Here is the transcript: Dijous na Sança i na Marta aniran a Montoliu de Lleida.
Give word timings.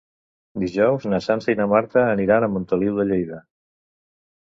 Dijous 0.63 1.05
na 1.11 1.19
Sança 1.27 1.55
i 1.55 1.59
na 1.61 1.69
Marta 1.75 2.03
aniran 2.17 2.49
a 2.49 2.53
Montoliu 2.57 3.01
de 3.01 3.09
Lleida. 3.15 3.47